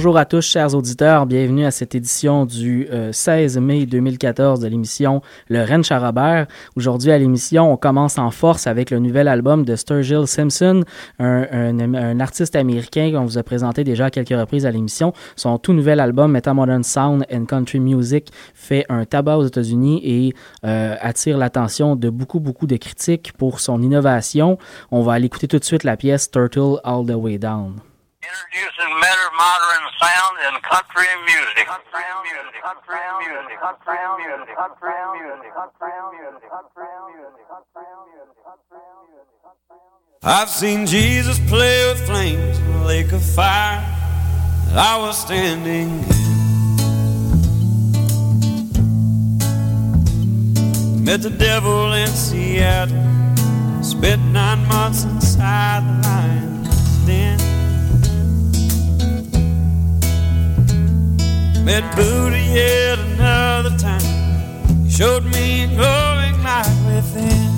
Bonjour 0.00 0.16
à 0.16 0.24
tous, 0.24 0.40
chers 0.40 0.74
auditeurs. 0.74 1.26
Bienvenue 1.26 1.66
à 1.66 1.70
cette 1.70 1.94
édition 1.94 2.46
du 2.46 2.88
16 3.12 3.58
euh, 3.58 3.60
mai 3.60 3.84
2014 3.84 4.58
de 4.60 4.66
l'émission 4.66 5.20
Le 5.50 5.62
Ren 5.62 5.82
Charabert. 5.82 6.46
Aujourd'hui 6.74 7.12
à 7.12 7.18
l'émission, 7.18 7.70
on 7.70 7.76
commence 7.76 8.16
en 8.16 8.30
force 8.30 8.66
avec 8.66 8.90
le 8.90 8.98
nouvel 8.98 9.28
album 9.28 9.62
de 9.62 9.76
Sturgill 9.76 10.26
Simpson, 10.26 10.84
un, 11.18 12.18
artiste 12.18 12.56
américain 12.56 13.12
qu'on 13.12 13.26
vous 13.26 13.36
a 13.36 13.42
présenté 13.42 13.84
déjà 13.84 14.06
à 14.06 14.10
quelques 14.10 14.30
reprises 14.30 14.64
à 14.64 14.70
l'émission. 14.70 15.12
Son 15.36 15.58
tout 15.58 15.74
nouvel 15.74 16.00
album, 16.00 16.32
Meta 16.32 16.54
Modern 16.54 16.82
Sound 16.82 17.26
and 17.30 17.44
Country 17.44 17.78
Music, 17.78 18.32
fait 18.54 18.86
un 18.88 19.04
tabac 19.04 19.36
aux 19.36 19.44
États-Unis 19.44 20.00
et 20.02 20.34
euh, 20.64 20.96
attire 20.98 21.36
l'attention 21.36 21.94
de 21.94 22.08
beaucoup, 22.08 22.40
beaucoup 22.40 22.66
de 22.66 22.76
critiques 22.76 23.34
pour 23.34 23.60
son 23.60 23.82
innovation. 23.82 24.56
On 24.90 25.02
va 25.02 25.12
aller 25.12 25.26
écouter 25.26 25.46
tout 25.46 25.58
de 25.58 25.64
suite 25.64 25.84
la 25.84 25.98
pièce 25.98 26.30
Turtle 26.30 26.80
All 26.84 27.04
the 27.04 27.14
Way 27.14 27.36
Down. 27.36 27.74
Introducing 28.30 28.94
better 29.00 29.28
modern 29.34 29.82
sound 29.98 30.38
in 30.46 30.54
country 30.62 31.10
music. 31.26 31.66
Country 31.66 32.06
music. 32.22 32.62
Country 32.62 33.02
music. 33.26 33.58
Country 33.58 33.98
music. 34.22 34.54
Country 34.54 34.94
music. 35.18 35.50
Country 35.50 35.90
music. 36.14 36.46
Country 36.46 36.94
music. 37.10 37.42
Country 38.46 38.86
music. 39.10 40.22
I've 40.22 40.48
seen 40.48 40.86
Jesus 40.86 41.40
play 41.48 41.88
with 41.88 42.06
flames 42.06 42.58
in 42.60 42.66
a 42.74 42.84
lake 42.84 43.10
of 43.10 43.22
fire. 43.34 43.82
I 44.76 44.96
was 45.00 45.18
standing 45.18 46.04
in. 50.94 51.04
Met 51.04 51.22
the 51.22 51.30
devil 51.30 51.92
in 51.94 52.06
Seattle. 52.06 52.94
Spent 53.82 54.22
nine 54.26 54.68
months 54.68 55.02
inside 55.02 55.82
the 55.82 56.08
lion's 56.08 57.06
den. 57.06 57.39
Met 61.70 61.94
Buddha 61.94 62.36
yet 62.36 62.98
another 62.98 63.70
time. 63.78 64.02
He 64.82 64.90
showed 64.90 65.24
me 65.24 65.62
a 65.62 65.66
glowing 65.68 66.42
light 66.42 66.66
within. 66.84 67.50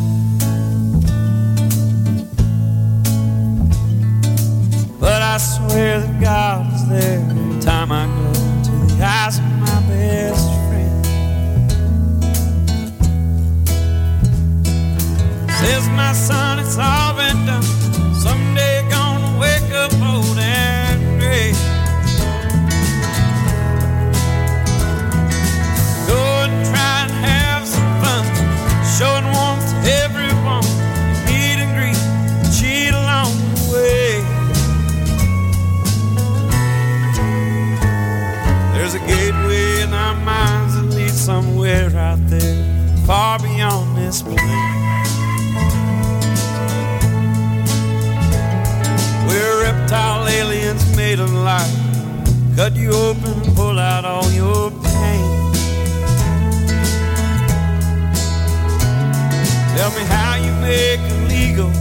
But 5.00 5.22
I 5.22 5.38
swear 5.38 6.00
that 6.00 6.20
God 6.20 6.74
is 6.74 6.88
there 6.90 7.20
every 7.20 7.60
time 7.62 7.90
I 7.90 8.04
go 8.04 8.32
to 8.66 8.94
the 8.94 9.02
eyes 9.02 9.38
of 9.38 9.44
my 9.64 9.80
best 9.88 10.46
friend. 10.68 11.06
Says 15.58 15.88
my 15.88 16.12
son, 16.12 16.58
it's 16.58 16.76
all 16.76 17.14
been 17.14 17.46
done. 17.46 17.62
Someday 18.26 18.86
gonna 18.90 19.40
wake 19.40 19.72
up 19.72 19.90
old 20.02 20.41
somewhere 41.22 41.88
out 41.96 42.18
there, 42.26 42.96
far 43.06 43.38
beyond 43.38 43.96
this 43.96 44.22
plane. 44.22 44.36
We're 49.28 49.62
reptile 49.62 50.26
aliens 50.26 50.84
made 50.96 51.20
of 51.20 51.32
light, 51.32 51.72
cut 52.56 52.74
you 52.74 52.90
open 52.90 53.54
pull 53.54 53.78
out 53.78 54.04
all 54.04 54.28
your 54.32 54.72
pain. 54.72 55.52
Tell 59.76 59.90
me 59.92 60.04
how 60.16 60.34
you 60.44 60.52
make 60.60 61.00
illegal 61.12 61.72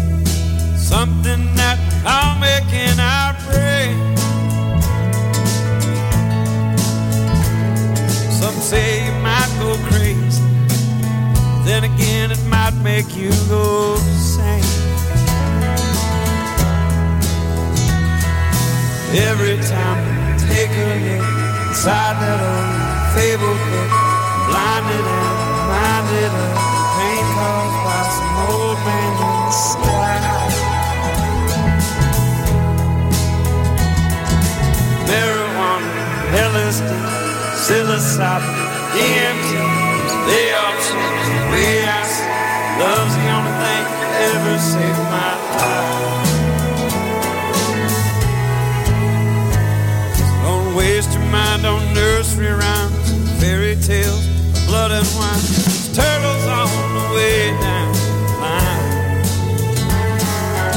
something 0.77 1.55
that 1.55 1.79
I'll 2.05 2.37
make 2.39 2.71
in 2.71 2.99
our 2.99 3.33
brain. 3.47 3.97
Some 8.39 8.55
say 8.61 9.10
go 9.61 9.77
crazy, 9.89 10.43
then 11.65 11.83
again 11.83 12.31
it 12.31 12.43
might 12.49 12.75
make 12.81 13.15
you 13.15 13.29
go 13.47 13.93
insane. 13.93 14.65
Every 19.29 19.57
time 19.73 19.97
I 20.01 20.37
take 20.49 20.71
a 20.71 20.91
look 21.05 21.27
inside 21.67 22.15
that 22.23 22.39
old 22.49 22.73
fabled 23.13 23.61
book, 23.69 23.91
I'm 23.93 24.41
blinded 24.49 25.05
and 25.17 25.29
reminded 25.45 26.31
of 26.41 26.49
the 26.53 26.83
pain 26.97 27.25
caused 27.37 27.79
by 27.85 28.01
some 28.17 28.35
old 28.49 28.77
man 28.87 29.13
in 29.27 29.41
sky. 29.69 30.01
Marijuana, 35.09 35.91
LSD, 36.49 36.91
psilocybin, 37.63 38.70
All 38.93 40.75
change 40.83 41.27
the 41.31 41.43
way 41.51 41.87
I 41.87 42.03
see. 42.03 42.27
Love's 42.79 43.15
the 43.15 43.27
only 43.37 43.55
thing 43.63 43.83
that 44.01 44.11
ever 44.35 44.55
saved 44.59 45.03
my 45.15 45.31
life. 45.55 46.29
Don't 50.43 50.69
waste 50.75 51.11
your 51.13 51.23
mind 51.31 51.65
on 51.65 51.93
nursery 51.93 52.51
rhymes 52.51 53.01
fairy 53.39 53.75
tales, 53.77 54.27
blood 54.67 54.91
and 54.91 55.07
wine. 55.15 55.39
There's 55.39 55.87
turtles 55.95 56.45
on 56.45 56.67
the 56.93 57.07
way 57.15 57.51
down 57.61 57.93
the 57.93 57.99
line. 58.43 59.23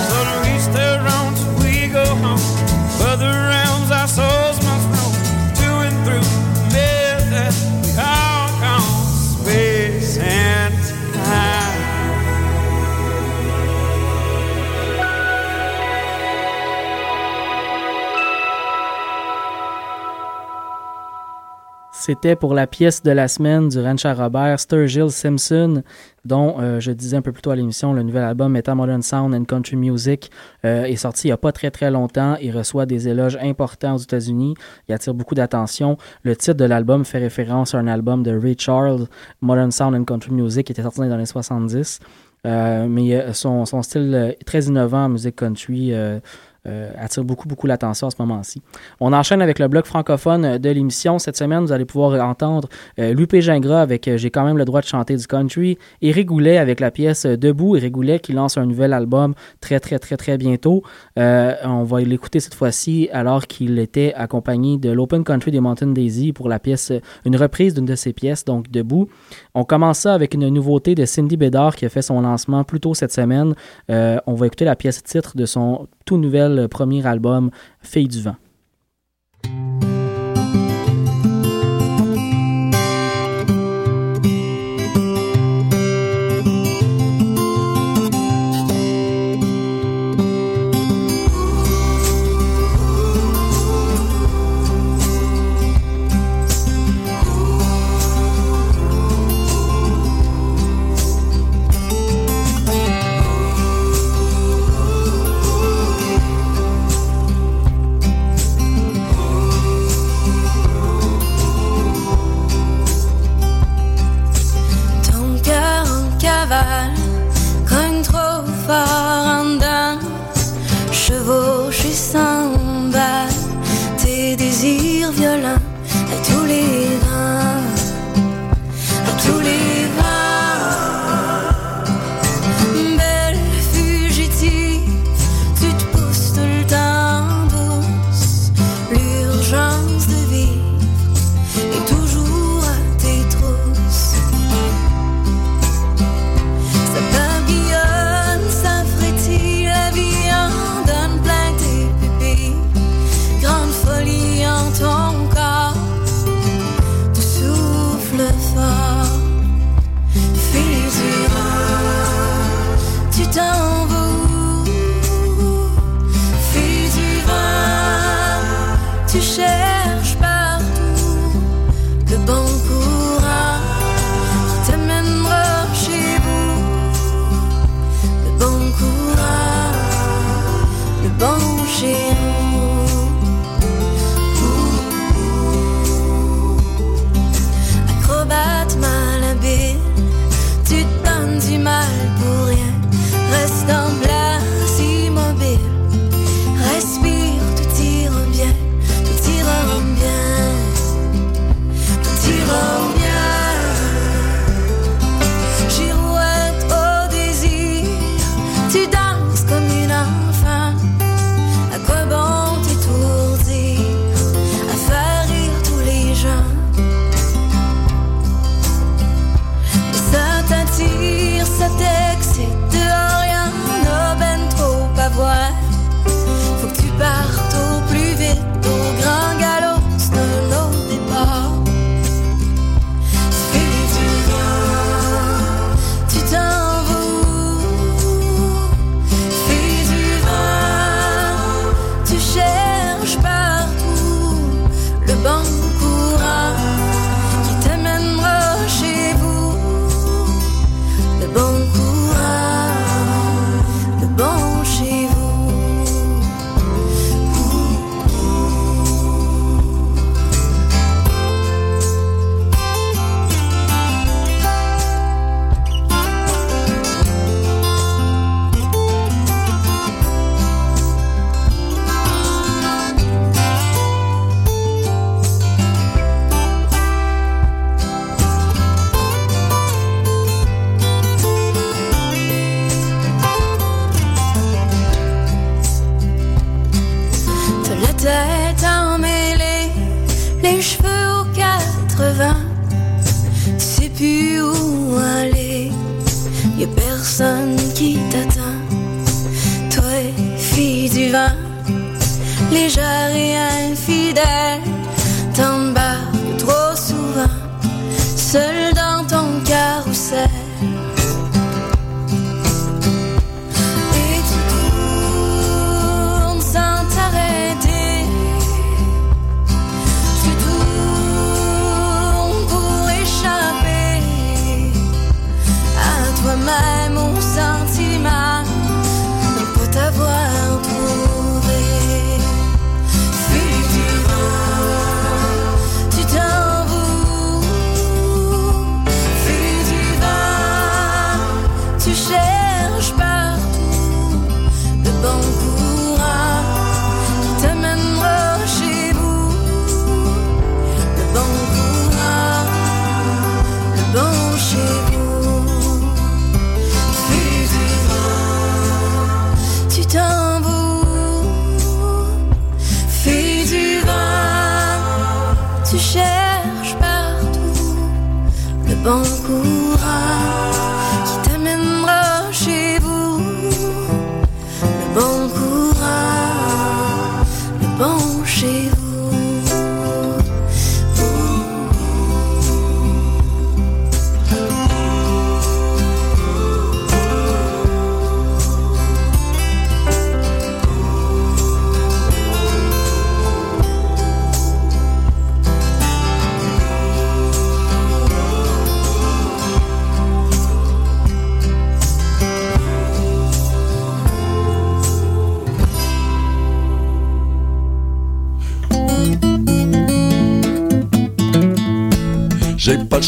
So 0.08 0.16
to 0.28 0.36
each 0.54 0.66
their 0.72 1.02
till 1.02 1.54
we 1.58 1.88
go 1.88 2.06
home. 2.22 2.38
Further 3.00 3.32
realms 3.50 3.90
our 3.90 4.06
souls 4.06 4.44
C'était 22.06 22.37
pour 22.37 22.53
la 22.53 22.67
pièce 22.67 23.03
de 23.03 23.11
la 23.11 23.29
semaine 23.29 23.71
du 23.71 23.81
Rancher 23.81 24.12
Robert, 24.12 24.61
Sturgill 24.61 25.11
Simpson, 25.11 25.83
dont 26.27 26.56
euh, 26.61 26.79
je 26.79 26.93
disais 26.93 27.17
un 27.17 27.23
peu 27.23 27.33
plus 27.33 27.41
tôt 27.41 27.49
à 27.49 27.56
l'émission, 27.56 27.95
le 27.95 28.03
nouvel 28.03 28.25
album 28.25 28.53
Meta 28.53 28.75
Modern 28.75 29.01
Sound 29.01 29.35
and 29.35 29.45
Country 29.47 29.77
Music 29.77 30.31
euh, 30.67 30.85
est 30.85 30.97
sorti 30.97 31.29
il 31.29 31.31
n'y 31.31 31.33
a 31.33 31.39
pas 31.39 31.51
très 31.51 31.71
très 31.71 31.91
longtemps. 31.91 32.37
Il 32.43 32.55
reçoit 32.55 32.85
des 32.85 33.09
éloges 33.09 33.39
importants 33.41 33.95
aux 33.95 34.01
États-Unis. 34.01 34.53
Il 34.87 34.93
attire 34.93 35.15
beaucoup 35.15 35.35
d'attention. 35.35 35.97
Le 36.25 36.37
titre 36.37 36.59
de 36.59 36.67
l'album 36.67 37.06
fait 37.06 37.21
référence 37.21 37.75
à 37.75 37.79
un 37.79 37.87
album 37.87 38.23
de 38.23 38.39
Ray 38.39 38.56
Charles, 38.59 39.06
Modern 39.41 39.71
Sound 39.71 39.95
and 39.95 40.05
Country 40.05 40.33
Music, 40.33 40.67
qui 40.67 40.73
était 40.73 40.83
sorti 40.83 40.99
dans 40.99 41.06
les 41.06 41.12
années 41.12 41.25
70. 41.25 42.01
Euh, 42.47 42.87
mais 42.87 43.33
son, 43.33 43.65
son, 43.65 43.81
style 43.81 44.37
très 44.45 44.65
innovant 44.65 45.06
en 45.06 45.09
musique 45.09 45.37
country 45.37 45.95
attire 46.99 47.25
beaucoup, 47.25 47.49
beaucoup 47.49 47.66
l'attention 47.66 48.06
à 48.06 48.11
ce 48.11 48.16
moment-ci. 48.19 48.62
On 49.00 49.12
enchaîne 49.12 49.43
avec 49.43 49.58
le 49.58 49.69
bloc 49.69 49.87
francophone 49.87 50.58
de 50.58 50.70
l'émission. 50.70 51.19
Cette 51.19 51.37
semaine, 51.37 51.61
vous 51.61 51.72
allez 51.72 51.84
pouvoir 51.84 52.26
entendre 52.26 52.69
Lupé 52.99 53.40
Gingras 53.40 53.82
avec 53.82 54.11
J'ai 54.16 54.31
quand 54.31 54.44
même 54.44 54.58
le 54.58 54.64
droit 54.64 54.81
de 54.81 54.87
chanter 54.87 55.16
du 55.16 55.26
country, 55.26 55.78
Éric 56.02 56.26
Goulet 56.26 56.58
avec 56.58 56.81
la 56.81 56.90
pièce 56.90 57.26
Debout, 57.26 57.76
Éric 57.76 57.93
Goulet 57.93 58.19
qui 58.19 58.32
lance 58.32 58.56
un 58.56 58.66
nouvel 58.66 58.93
album 58.93 59.34
très, 59.61 59.81
très, 59.81 59.99
très, 59.99 60.16
très 60.16 60.38
bientôt. 60.38 60.82
on 61.16 61.84
va 61.84 62.00
l'écouter 62.00 62.40
cette 62.40 62.55
fois-ci 62.55 63.08
alors 63.12 63.46
qu'il 63.46 63.78
était 63.78 64.12
accompagné 64.14 64.78
de 64.78 64.90
l'Open 64.90 65.25
Country 65.25 65.50
des 65.50 65.60
Mountain 65.60 65.88
Daisy 65.88 66.32
pour 66.32 66.49
la 66.49 66.58
pièce, 66.58 66.93
une 67.25 67.37
reprise 67.37 67.75
d'une 67.75 67.84
de 67.84 67.94
ses 67.94 68.12
pièces, 68.12 68.44
donc 68.44 68.70
Debout. 68.70 69.08
On 69.55 69.65
commence 69.65 70.01
ça 70.01 70.15
avec 70.15 70.35
une 70.35 70.49
nouveauté 70.49 70.95
de 70.95 71.05
Cindy 71.05 71.37
Bédard 71.37 71.77
qui 71.77 71.85
a 71.85 71.89
fait 71.89 72.03
son 72.03 72.21
lancement 72.21 72.65
plus 72.65 72.81
tôt 72.81 72.95
cette 72.95 73.12
semaine. 73.12 73.55
Euh, 73.91 74.19
on 74.27 74.35
va 74.35 74.47
écouter 74.47 74.65
la 74.65 74.75
pièce 74.75 75.03
titre 75.03 75.37
de 75.37 75.47
son 75.47 75.87
tout 76.05 76.19
nouvel 76.19 76.69
premier 76.69 77.06
album, 77.06 77.51
Fille 77.81 78.09
du 78.09 78.21
vent. 78.21 78.37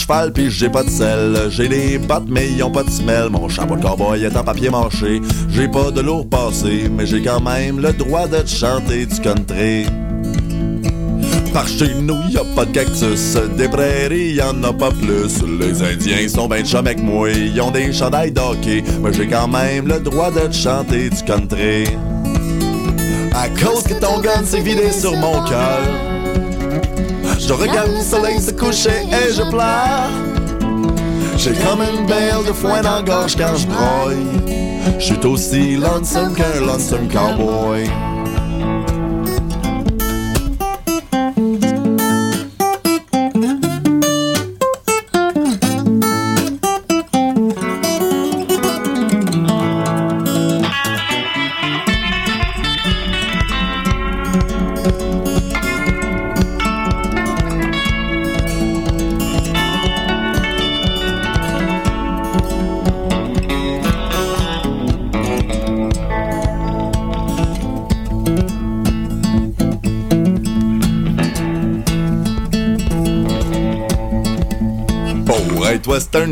Cheval 0.06 0.32
j'ai 0.48 0.68
pas 0.68 0.82
de 0.82 0.90
sel. 0.90 1.36
J'ai 1.50 1.68
des 1.68 1.98
bottes 1.98 2.28
mais 2.28 2.48
ils 2.50 2.62
ont 2.62 2.70
pas 2.70 2.82
de 2.82 2.90
semelle. 2.90 3.28
Mon 3.30 3.48
chapeau 3.48 3.76
de 3.76 3.82
cowboy 3.82 4.22
est 4.24 4.36
en 4.36 4.44
papier 4.44 4.70
mâché. 4.70 5.20
J'ai 5.50 5.68
pas 5.68 5.90
de 5.90 6.00
lourd 6.00 6.28
passé, 6.28 6.88
mais 6.90 7.06
j'ai 7.06 7.22
quand 7.22 7.40
même 7.40 7.80
le 7.80 7.92
droit 7.92 8.28
de 8.28 8.38
te 8.38 8.48
chanter 8.48 9.06
du 9.06 9.20
country. 9.20 9.86
Par 11.52 11.66
chez 11.66 11.94
nous, 11.94 12.18
y 12.28 12.36
a 12.36 12.44
pas 12.54 12.66
de 12.66 12.72
cactus, 12.72 13.36
des 13.56 13.68
prairies, 13.68 14.34
y 14.34 14.42
en 14.42 14.62
a 14.62 14.72
pas 14.72 14.90
plus. 14.90 15.42
Les 15.58 15.82
Indiens 15.82 16.28
sont 16.28 16.48
ben 16.48 16.64
chum 16.64 16.86
avec 16.86 17.02
moi, 17.02 17.30
ils 17.30 17.58
ont 17.60 17.70
des 17.70 17.92
chandails 17.92 18.32
d'hockey, 18.32 18.84
mais 19.02 19.12
j'ai 19.12 19.26
quand 19.26 19.48
même 19.48 19.88
le 19.88 19.98
droit 20.00 20.30
de 20.30 20.40
te 20.40 20.54
chanter 20.54 21.08
du 21.08 21.22
country. 21.24 21.84
À 23.34 23.48
cause 23.48 23.84
que 23.84 23.94
ton 23.94 24.20
gun 24.20 24.44
s'est 24.44 24.60
vidé 24.60 24.92
sur 24.92 25.16
mon 25.16 25.42
cœur. 25.44 26.15
Je 27.46 27.52
regarde 27.52 27.92
le 27.92 28.02
soleil 28.02 28.40
se 28.40 28.50
coucher 28.50 29.04
et 29.08 29.32
je 29.32 29.42
pleure. 29.48 30.10
J'ai 31.36 31.52
comme 31.52 31.80
une 31.80 32.06
belle 32.06 32.44
de 32.44 32.52
foin 32.52 32.80
dans 32.80 32.96
la 32.96 33.02
gorge 33.02 33.36
quand 33.36 33.54
je 33.56 33.66
broille. 33.68 34.96
Je 34.98 35.04
suis 35.04 35.26
aussi 35.26 35.76
lonesome 35.76 36.34
qu'un 36.34 36.60
lonesome 36.60 37.08
cowboy. 37.08 37.88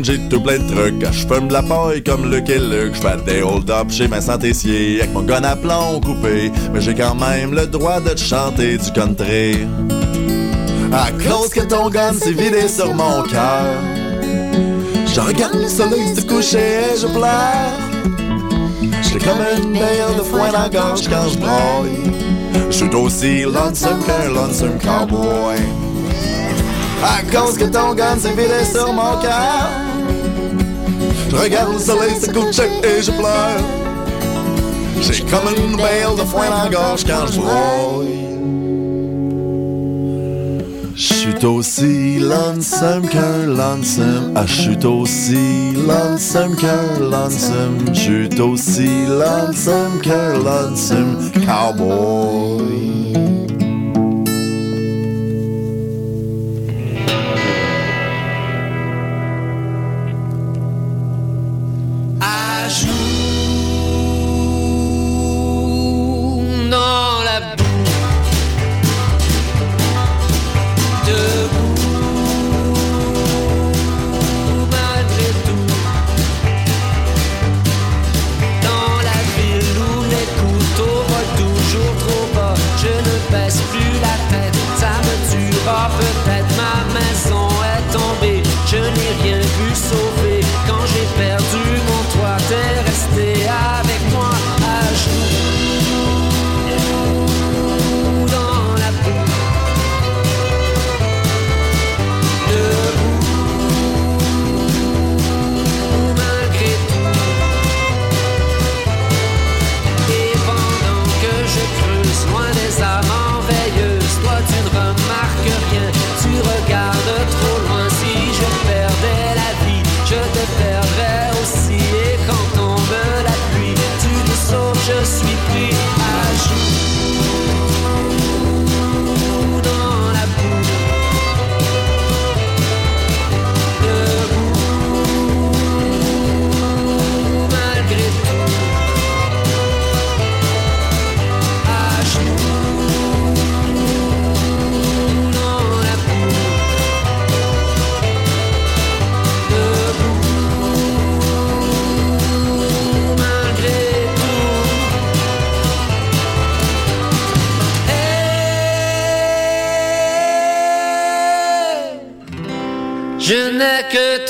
J'ai 0.03 0.19
tout 0.29 0.41
plein 0.41 0.59
de 0.59 0.67
trucs. 0.67 1.05
Je 1.11 1.27
fume 1.27 1.47
de 1.47 1.53
la 1.53 1.63
paille 1.63 2.03
comme 2.03 2.29
le 2.29 2.37
Luke. 2.37 2.93
Je 2.93 3.01
fais 3.01 3.17
des 3.25 3.41
hold-up 3.41 3.89
chez 3.89 4.07
Vincent 4.07 4.37
Tessier 4.37 5.01
avec 5.01 5.13
mon 5.13 5.21
gun 5.21 5.43
à 5.43 5.55
plomb 5.55 5.99
coupé. 6.01 6.51
Mais 6.73 6.81
j'ai 6.81 6.93
quand 6.93 7.15
même 7.15 7.53
le 7.53 7.65
droit 7.65 7.99
de 7.99 8.09
te 8.09 8.19
chanter 8.19 8.77
du 8.77 8.91
country. 8.91 9.67
À 10.93 11.11
cause 11.11 11.49
que 11.49 11.61
ton 11.61 11.89
gun 11.89 12.13
s'est 12.13 12.31
vidé 12.31 12.67
sur 12.67 12.93
mon 12.93 13.23
cœur. 13.23 13.81
Je 15.13 15.19
regarde 15.19 15.55
le 15.55 15.67
soleil 15.67 16.15
se 16.15 16.21
coucher 16.21 16.93
et 16.93 16.99
je 16.99 17.07
pleure. 17.07 17.79
J'ai 19.01 19.19
comme 19.19 19.41
une 19.57 19.73
belle 19.73 20.17
de 20.17 20.23
foin 20.23 20.51
dans 20.51 20.59
la 20.59 20.69
gorge 20.69 21.07
quand 21.09 21.29
je 21.29 21.37
broille. 21.39 22.69
Je 22.69 22.75
suis 22.75 22.95
aussi 22.95 23.43
lonesome 23.43 24.03
qu'un 24.05 24.29
lonesome 24.29 24.77
cowboy. 24.79 25.57
À 27.07 27.21
cause 27.31 27.55
que 27.55 27.65
ton 27.65 27.93
gun 27.93 28.17
s'est 28.17 28.29
vidé 28.29 28.65
sur 28.65 28.91
mon 28.91 29.19
cœur. 29.21 29.69
Je 31.29 31.35
regarde 31.35 31.73
le 31.73 31.79
soleil 31.79 32.19
se 32.19 32.31
coucher 32.31 32.67
et 32.83 32.99
je 33.03 33.11
pleure. 33.11 33.61
J'ai 35.01 35.21
comme 35.25 35.53
une 35.55 35.77
belle 35.77 36.17
de 36.17 36.23
foin 36.23 36.49
dans 36.49 36.63
la 36.63 36.69
gorge 36.69 37.03
quand 37.05 37.27
je 37.31 37.39
broille. 37.39 38.25
J'suis 40.95 41.45
aussi 41.45 42.19
lonesome 42.19 43.07
qu'un 43.07 43.45
lonesome. 43.45 44.33
Ah, 44.35 44.45
j'suis 44.47 44.83
aussi 44.83 45.73
lonesome 45.87 46.55
qu'un 46.55 46.99
lonesome. 46.99 47.85
J'suis 47.93 48.41
aussi 48.41 49.05
lonesome 49.05 50.01
qu'un 50.01 50.33
lonesome 50.39 51.31
cowboy. 51.45 53.14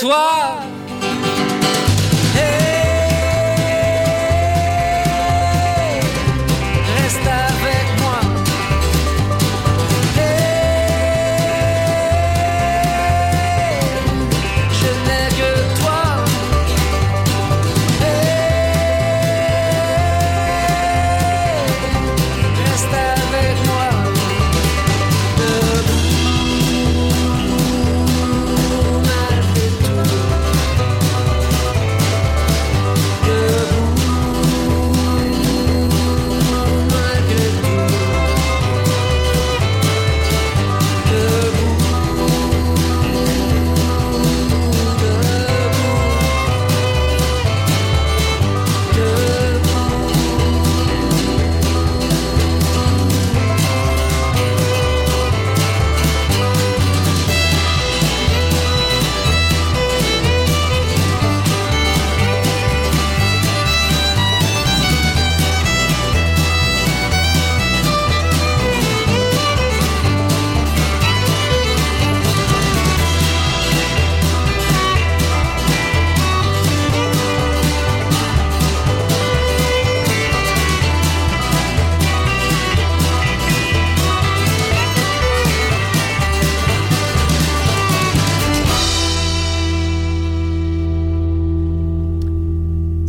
Je 0.05 0.85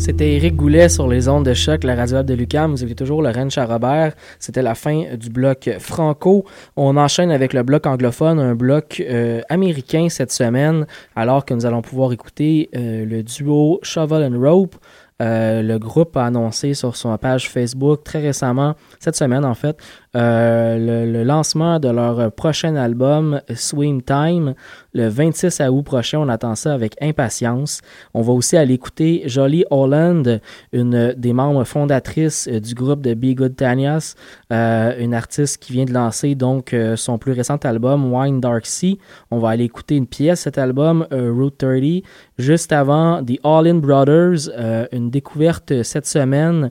C'était 0.07 0.35
Éric 0.35 0.55
Goulet 0.55 0.89
sur 0.89 1.09
les 1.09 1.29
ondes 1.29 1.45
de 1.45 1.53
choc, 1.53 1.83
la 1.83 1.97
radio 1.97 2.23
de 2.23 2.33
Lucam. 2.33 2.71
Vous 2.71 2.81
écoutez 2.81 2.95
toujours 2.95 3.23
Lorraine 3.23 3.51
Charrobert. 3.51 4.15
C'était 4.39 4.63
la 4.63 4.77
fin 4.77 5.17
du 5.17 5.31
bloc 5.31 5.69
franco. 5.81 6.45
On 6.77 6.97
enchaîne 6.97 7.33
avec 7.33 7.53
le 7.53 7.65
bloc 7.65 7.89
anglophone, 7.89 8.39
un 8.39 8.55
bloc 8.55 9.03
euh, 9.05 9.41
américain 9.49 10.07
cette 10.09 10.31
semaine, 10.31 10.87
alors 11.17 11.45
que 11.45 11.55
nous 11.55 11.67
allons 11.67 11.83
pouvoir 11.83 12.13
écouter 12.13 12.71
euh, 12.77 13.05
le 13.05 13.25
duo 13.25 13.81
Shovel 13.83 14.33
and 14.33 14.39
Rope. 14.41 14.77
Euh, 15.23 15.63
le 15.63 15.79
groupe 15.79 16.17
a 16.17 16.27
annoncé 16.27 16.75
sur 16.75 16.95
son 16.95 17.17
page 17.17 17.49
Facebook 17.49 18.05
très 18.05 18.21
récemment, 18.21 18.75
cette 19.01 19.17
semaine 19.17 19.47
en 19.47 19.55
fait, 19.55 19.77
euh, 20.17 21.07
le, 21.07 21.25
lancement 21.25 21.79
de 21.79 21.89
leur 21.89 22.33
prochain 22.33 22.75
album 22.77 23.41
Swing 23.55 24.03
Time 24.03 24.55
le 24.95 25.09
26 25.09 25.61
août 25.69 25.83
prochain. 25.83 26.19
On 26.21 26.29
attend 26.29 26.55
ça 26.55 26.73
avec 26.73 26.95
impatience. 27.03 27.83
On 28.15 28.23
va 28.23 28.33
aussi 28.33 28.57
aller 28.57 28.75
écouter 28.75 29.25
Jolie 29.27 29.65
Holland, 29.71 30.41
une 30.73 31.15
des 31.17 31.33
membres 31.33 31.65
fondatrices 31.65 32.49
du 32.49 32.75
groupe 32.75 33.03
de 33.03 33.13
Be 33.15 33.35
Good 33.35 33.57
Tanyas, 33.57 34.15
euh, 34.53 34.95
une 34.99 35.13
artiste 35.13 35.59
qui 35.59 35.73
vient 35.73 35.85
de 35.85 35.93
lancer 35.93 36.35
donc 36.35 36.75
son 36.97 37.19
plus 37.19 37.33
récent 37.33 37.57
album 37.65 38.13
Wine 38.13 38.41
Dark 38.41 38.65
Sea. 38.65 38.99
On 39.31 39.39
va 39.39 39.51
aller 39.51 39.65
écouter 39.65 39.97
une 39.97 40.07
pièce, 40.07 40.41
cet 40.41 40.57
album 40.57 41.07
Route 41.11 41.59
30, 41.59 42.03
juste 42.39 42.73
avant 42.73 43.23
The 43.23 43.39
All 43.45 43.67
In 43.67 43.77
Brothers, 43.77 44.51
une 44.93 45.11
découverte 45.11 45.83
cette 45.83 46.07
semaine, 46.07 46.71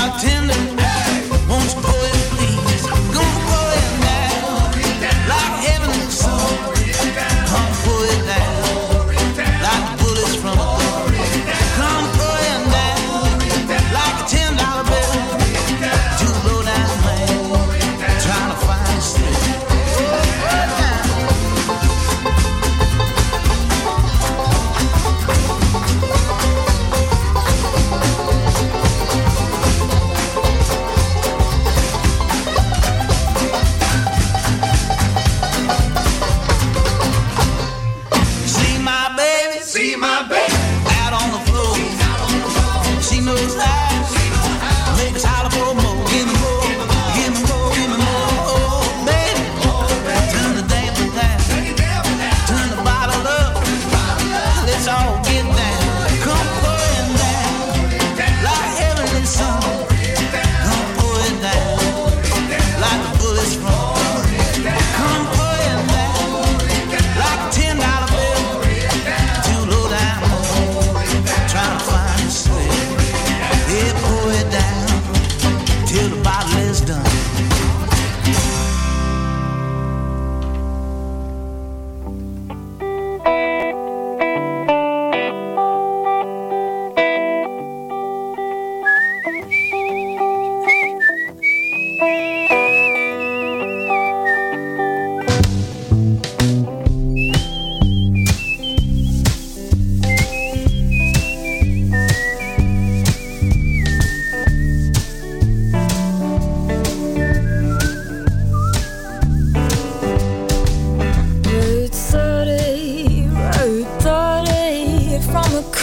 bartender. 0.00 0.69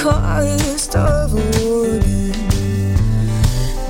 cost 0.07 0.95
of 0.95 1.33
a 1.33 1.65
warning 1.65 2.31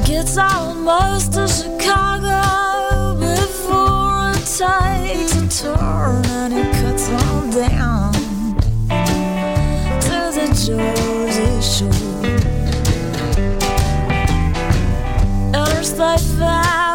gets 0.04 0.36
most 0.84 1.38
of 1.38 1.48
Chicago 1.48 3.20
before 3.20 4.32
it 4.32 4.48
takes 4.58 5.36
a 5.36 5.64
turn 5.64 6.26
and 6.26 6.54
it 6.56 6.74
cuts 6.82 7.10
on 7.10 7.52
down 7.52 8.14
to 10.02 10.18
the 10.38 10.48
Jersey 10.66 11.62
Shore. 11.62 12.26
Interstate 15.54 16.40
5. 16.40 16.87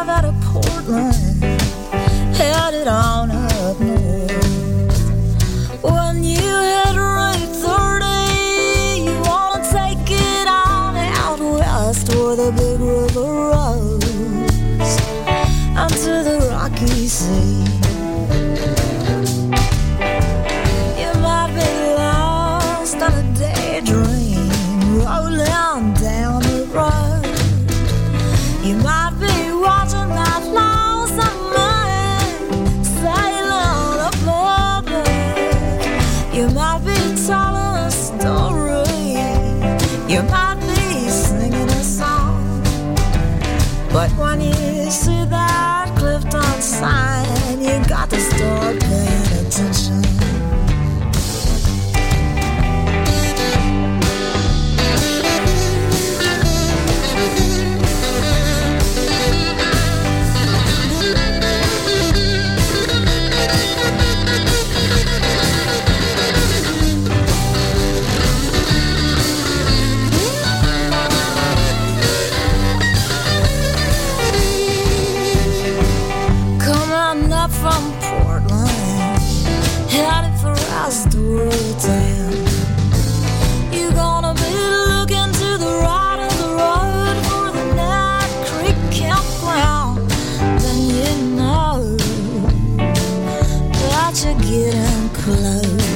close. 95.23 95.92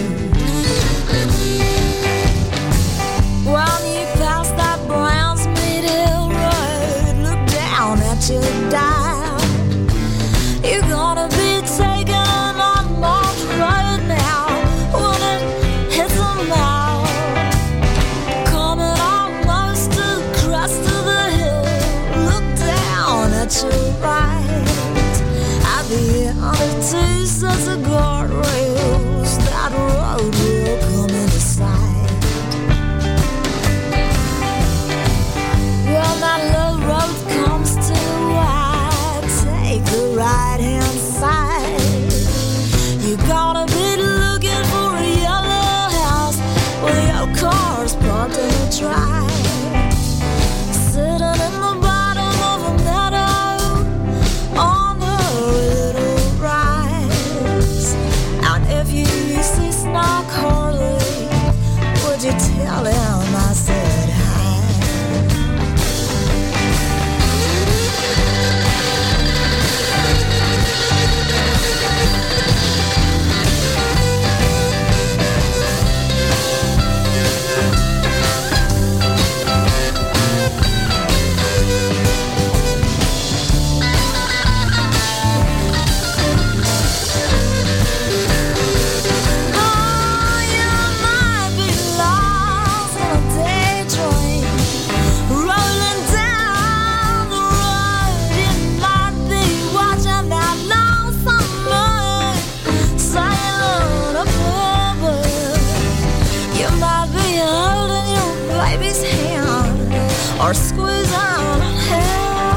baby's 108.77 109.01
hand 109.03 110.41
or 110.41 110.53
squeeze 110.53 111.11
out 111.13 111.61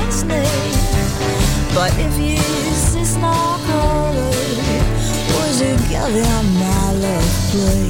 his 0.04 0.24
knee. 0.24 0.44
But 1.74 1.92
if 1.98 2.18
you 2.18 2.36
see 2.36 3.04
Snow 3.04 3.56
Curly, 3.66 4.30
would 5.34 5.54
you 5.60 5.76
give 5.88 6.14
him 6.14 6.54
my 6.54 6.92
love, 6.92 7.50
please? 7.50 7.89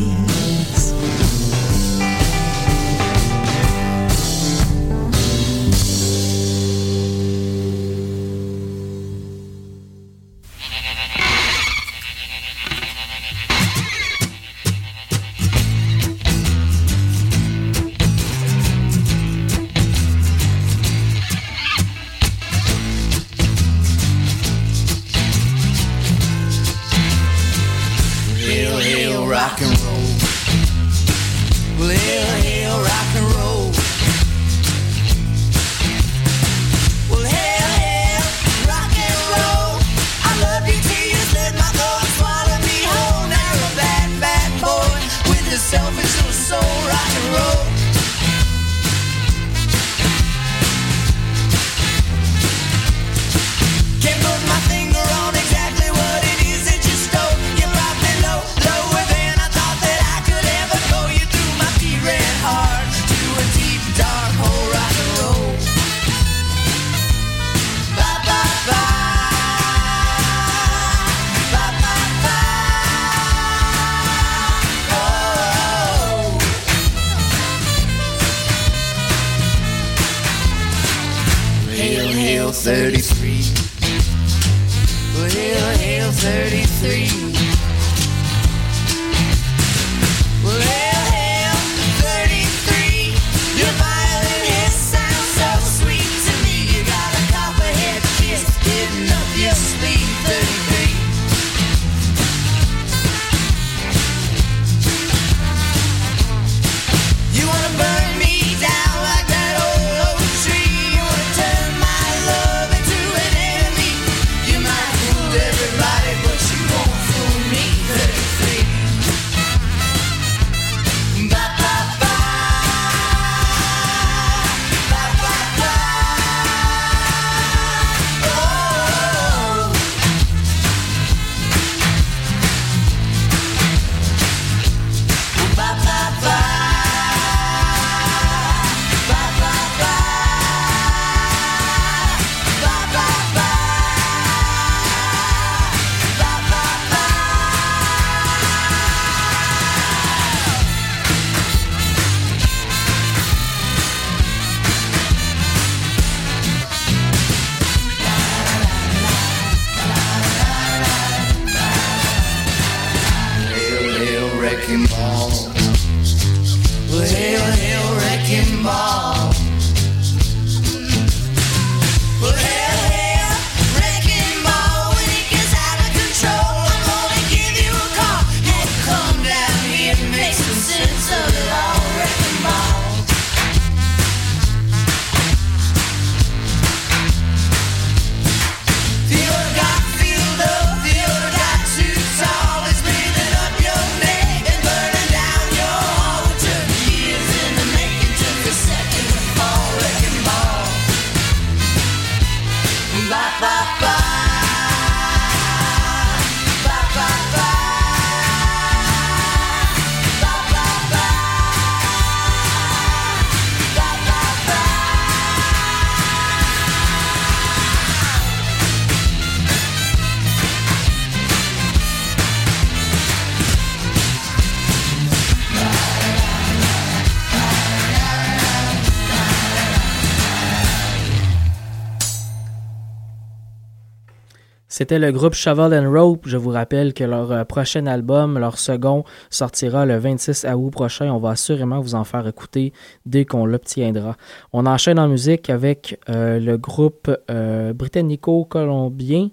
C'était 234.80 234.98
le 234.98 235.12
groupe 235.12 235.34
Shovel 235.34 235.74
and 235.74 235.92
Rope. 235.92 236.22
Je 236.24 236.38
vous 236.38 236.48
rappelle 236.48 236.94
que 236.94 237.04
leur 237.04 237.30
euh, 237.32 237.44
prochain 237.44 237.84
album, 237.84 238.38
leur 238.38 238.56
second, 238.56 239.04
sortira 239.28 239.84
le 239.84 239.98
26 239.98 240.46
août 240.56 240.70
prochain. 240.70 241.12
On 241.12 241.18
va 241.18 241.32
assurément 241.32 241.80
vous 241.80 241.94
en 241.94 242.04
faire 242.04 242.26
écouter 242.26 242.72
dès 243.04 243.26
qu'on 243.26 243.44
l'obtiendra. 243.44 244.16
On 244.54 244.64
enchaîne 244.64 244.98
en 244.98 245.06
musique 245.06 245.50
avec 245.50 246.00
euh, 246.08 246.40
le 246.40 246.56
groupe 246.56 247.14
euh, 247.30 247.74
britannico-colombien 247.74 249.28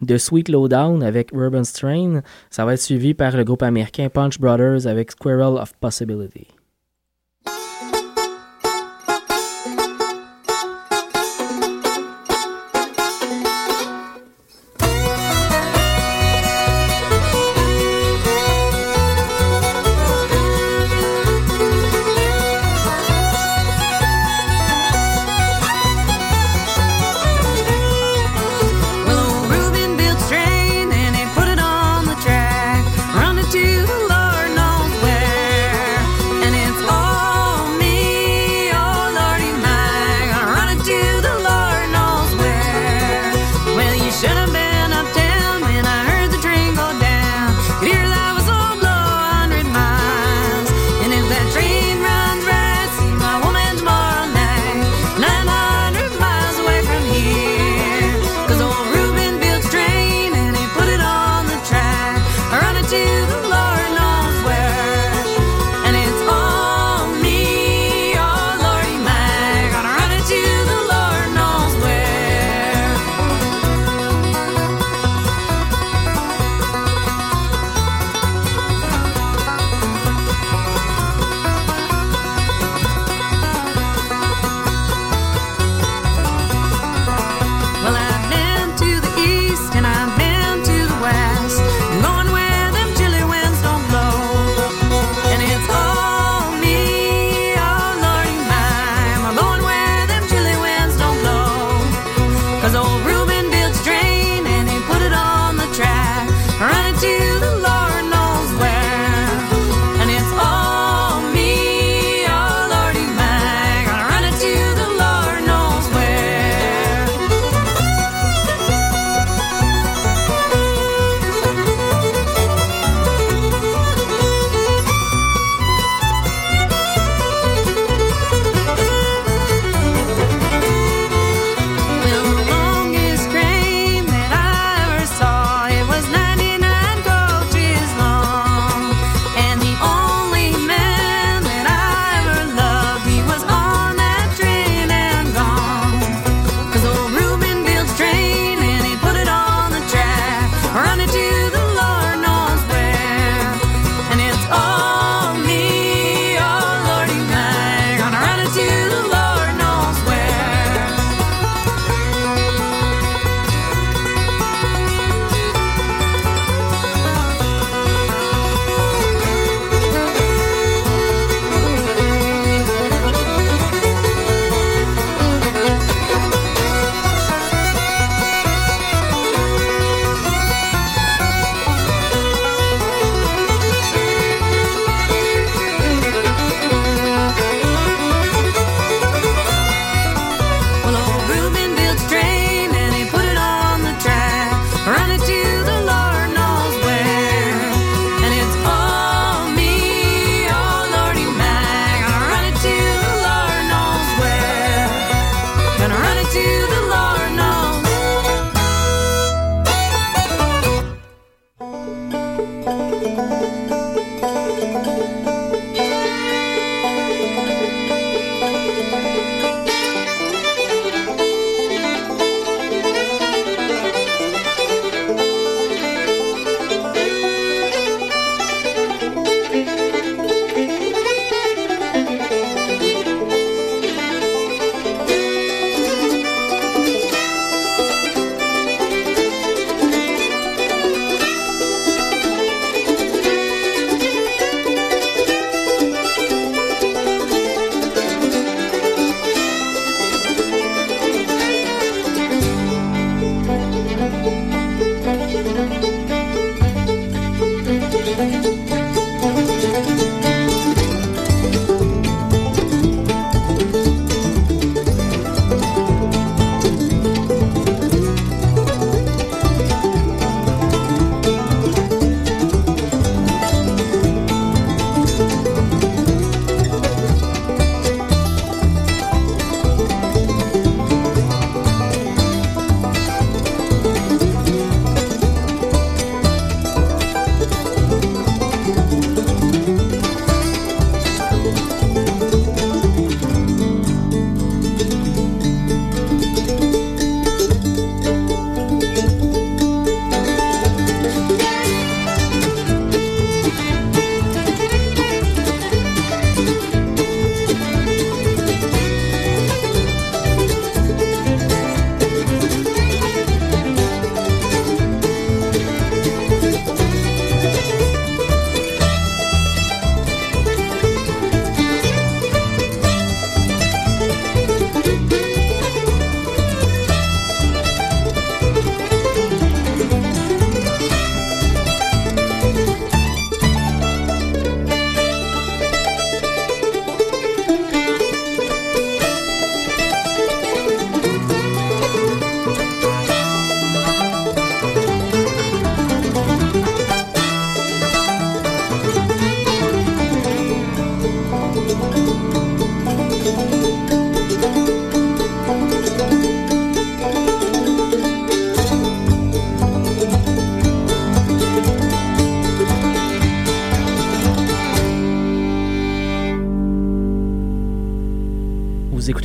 de 0.00 0.16
Sweet 0.16 0.48
Lowdown 0.48 1.02
avec 1.02 1.30
Urban 1.34 1.64
Strain. 1.64 2.22
Ça 2.48 2.64
va 2.64 2.72
être 2.72 2.80
suivi 2.80 3.12
par 3.12 3.36
le 3.36 3.44
groupe 3.44 3.62
américain 3.62 4.08
Punch 4.08 4.40
Brothers 4.40 4.86
avec 4.86 5.10
Squirrel 5.10 5.58
of 5.60 5.74
Possibility. 5.78 6.46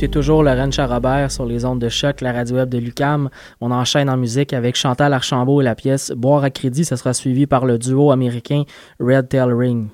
toujours 0.08 0.42
Lorraine 0.42 0.72
Charrobert 0.72 1.30
sur 1.30 1.46
les 1.46 1.64
ondes 1.64 1.80
de 1.80 1.88
choc, 1.88 2.20
la 2.20 2.32
radio 2.32 2.56
web 2.56 2.68
de 2.68 2.78
Lucam. 2.78 3.28
On 3.60 3.70
enchaîne 3.70 4.08
en 4.08 4.16
musique 4.16 4.52
avec 4.52 4.76
Chantal 4.76 5.12
Archambault 5.12 5.60
et 5.60 5.64
la 5.64 5.74
pièce 5.74 6.12
Boire 6.12 6.44
à 6.44 6.50
crédit. 6.50 6.84
Ça 6.84 6.96
sera 6.96 7.12
suivi 7.12 7.46
par 7.46 7.64
le 7.64 7.78
duo 7.78 8.10
américain 8.10 8.64
Red 9.00 9.28
Tail 9.28 9.52
Ring. 9.52 9.88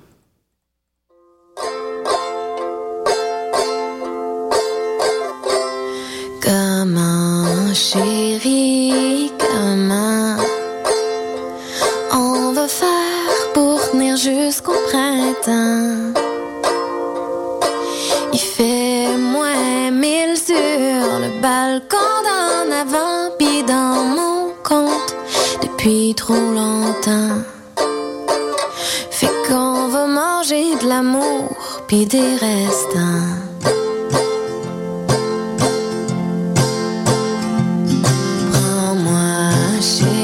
see. 39.83 40.22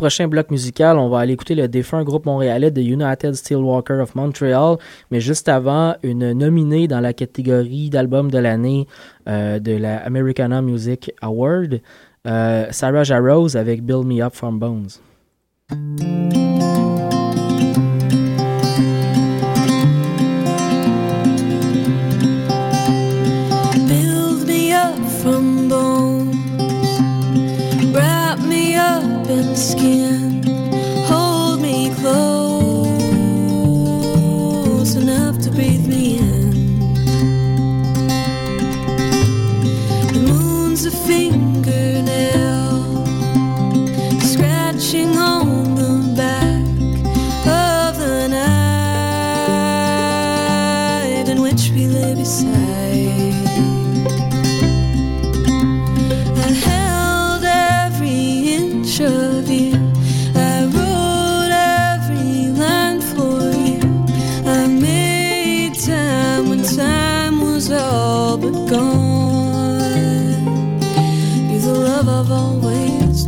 prochain 0.00 0.28
bloc 0.28 0.50
musical, 0.50 0.98
on 0.98 1.10
va 1.10 1.18
aller 1.18 1.34
écouter 1.34 1.54
le 1.54 1.68
défunt 1.68 2.02
groupe 2.04 2.24
montréalais 2.24 2.70
de 2.70 2.80
United 2.80 3.34
Steelwalker 3.34 4.00
of 4.00 4.14
Montreal, 4.14 4.78
mais 5.10 5.20
juste 5.20 5.46
avant, 5.46 5.94
une 6.02 6.32
nominée 6.32 6.88
dans 6.88 7.00
la 7.00 7.12
catégorie 7.12 7.90
d'album 7.90 8.30
de 8.30 8.38
l'année 8.38 8.86
euh, 9.28 9.58
de 9.58 9.72
la 9.72 9.98
Americana 9.98 10.62
Music 10.62 11.12
Award, 11.20 11.82
euh, 12.26 12.66
Sarah 12.70 13.04
Jarose 13.04 13.58
avec 13.58 13.82
Build 13.82 14.06
Me 14.06 14.22
Up 14.22 14.34
From 14.34 14.58
Bones. 14.58 15.00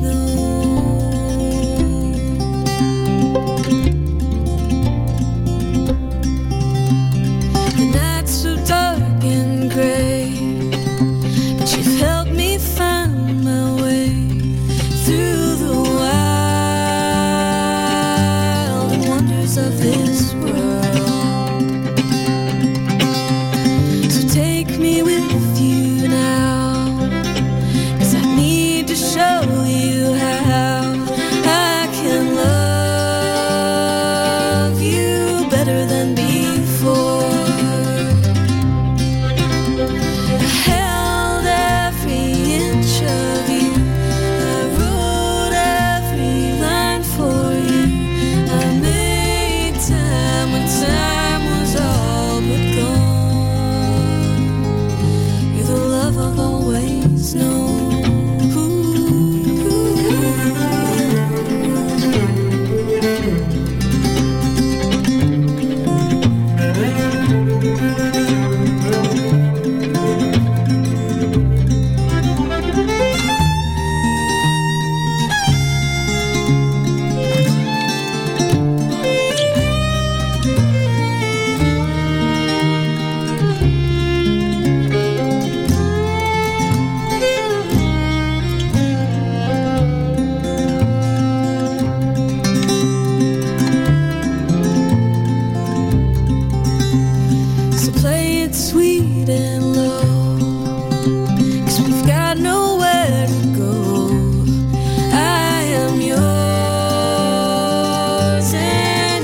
the 0.02 0.31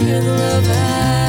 you're 0.07 0.21
the 0.21 0.31
love 0.31 0.69
I 0.69 1.28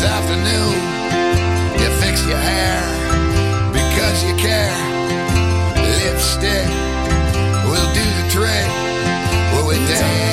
this 0.00 0.08
afternoon. 0.08 0.72
You 1.78 1.88
fix 2.00 2.24
your 2.26 2.36
hair 2.36 2.80
because 3.72 4.24
you 4.24 4.34
care. 4.36 4.72
Lipstick 5.76 6.68
will 7.66 7.88
do 7.92 8.04
the 8.18 8.30
trick. 8.30 8.66
Will 9.52 9.68
we 9.68 9.74
dance? 9.86 10.29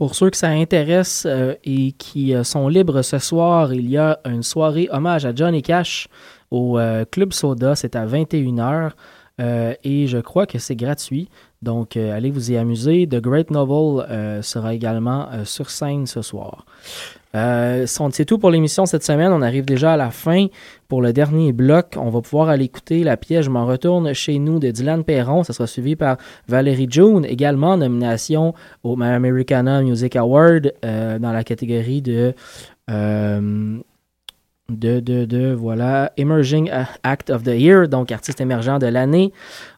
Pour 0.00 0.14
ceux 0.14 0.30
que 0.30 0.36
ça 0.38 0.48
intéresse 0.48 1.24
euh, 1.26 1.54
et 1.62 1.92
qui 1.92 2.34
euh, 2.34 2.42
sont 2.42 2.68
libres 2.68 3.02
ce 3.02 3.18
soir, 3.18 3.74
il 3.74 3.90
y 3.90 3.98
a 3.98 4.18
une 4.24 4.42
soirée 4.42 4.88
hommage 4.90 5.26
à 5.26 5.34
Johnny 5.34 5.60
Cash 5.60 6.08
au 6.50 6.78
euh, 6.78 7.04
Club 7.10 7.32
Soda. 7.32 7.74
C'est 7.74 7.96
à 7.96 8.06
21h 8.06 8.90
euh, 9.40 9.74
et 9.84 10.06
je 10.06 10.18
crois 10.18 10.46
que 10.46 10.58
c'est 10.58 10.76
gratuit. 10.76 11.28
Donc, 11.62 11.96
euh, 11.96 12.14
allez 12.14 12.30
vous 12.30 12.50
y 12.50 12.56
amuser. 12.56 13.06
The 13.06 13.20
Great 13.20 13.50
Novel 13.50 14.42
sera 14.42 14.74
également 14.74 15.28
sur 15.44 15.70
scène 15.70 16.06
ce 16.06 16.22
soir. 16.22 16.64
C'est 17.32 18.24
tout 18.26 18.38
pour 18.38 18.50
l'émission 18.50 18.86
cette 18.86 19.04
semaine. 19.04 19.32
On 19.32 19.42
arrive 19.42 19.64
déjà 19.64 19.92
à 19.92 19.96
la 19.96 20.10
fin. 20.10 20.46
Pour 20.88 21.00
le 21.00 21.12
dernier 21.12 21.52
bloc, 21.52 21.94
on 21.96 22.10
va 22.10 22.20
pouvoir 22.20 22.48
aller 22.48 22.64
écouter 22.64 23.04
la 23.04 23.16
pièce 23.16 23.44
Je 23.44 23.50
m'en 23.50 23.66
retourne 23.66 24.12
chez 24.14 24.38
nous 24.38 24.58
de 24.58 24.70
Dylan 24.70 25.04
Perron. 25.04 25.44
Ça 25.44 25.52
sera 25.52 25.68
suivi 25.68 25.94
par 25.96 26.16
Valérie 26.48 26.88
June, 26.90 27.24
également 27.24 27.70
en 27.70 27.76
nomination 27.76 28.54
au 28.82 29.00
Americana 29.00 29.82
Music 29.82 30.16
Award 30.16 30.72
dans 30.82 31.32
la 31.32 31.44
catégorie 31.44 32.02
de, 32.02 32.34
de, 34.78 35.00
de, 35.00 35.24
de, 35.24 35.52
voilà, 35.52 36.12
Emerging 36.16 36.70
Act 37.02 37.30
of 37.30 37.42
the 37.42 37.54
Year, 37.54 37.88
donc 37.88 38.12
artiste 38.12 38.40
émergent 38.40 38.78
de 38.78 38.86
l'année. 38.86 39.32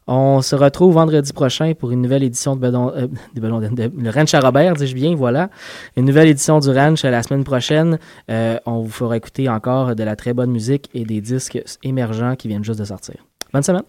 On 0.07 0.41
se 0.41 0.55
retrouve 0.55 0.95
vendredi 0.95 1.31
prochain 1.33 1.73
pour 1.73 1.91
une 1.91 2.01
nouvelle 2.01 2.23
édition 2.23 2.55
de, 2.55 2.65
euh, 2.65 3.07
le 3.35 4.09
Ranch 4.09 4.33
à 4.33 4.39
Robert, 4.39 4.75
dis-je 4.75 4.95
bien, 4.95 5.15
voilà. 5.15 5.49
Une 5.95 6.05
nouvelle 6.05 6.27
édition 6.27 6.59
du 6.59 6.69
Ranch 6.69 7.03
la 7.03 7.23
semaine 7.23 7.43
prochaine. 7.43 7.97
Euh, 8.29 8.57
on 8.65 8.81
vous 8.81 8.91
fera 8.91 9.17
écouter 9.17 9.49
encore 9.49 9.95
de 9.95 10.03
la 10.03 10.15
très 10.15 10.33
bonne 10.33 10.51
musique 10.51 10.89
et 10.93 11.05
des 11.05 11.21
disques 11.21 11.61
émergents 11.83 12.35
qui 12.35 12.47
viennent 12.47 12.63
juste 12.63 12.79
de 12.79 12.85
sortir. 12.85 13.15
Bonne 13.51 13.63
semaine! 13.63 13.83